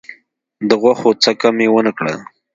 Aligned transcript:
د 0.69 0.71
غوښو 0.81 1.09
څکه 1.23 1.49
مي 1.57 1.67
ونه 1.71 1.91
کړه. 1.97 2.13